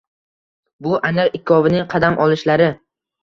Bu 0.85 0.95
aniq 1.09 1.37
ikkovining 1.39 1.85
qadam 1.93 2.17
olishlari 2.25 2.71